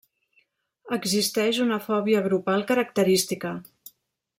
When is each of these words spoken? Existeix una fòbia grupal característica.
Existeix 0.97 1.61
una 1.67 1.79
fòbia 1.91 2.25
grupal 2.31 2.67
característica. 2.75 3.55